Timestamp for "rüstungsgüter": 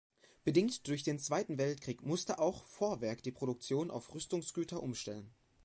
4.15-4.81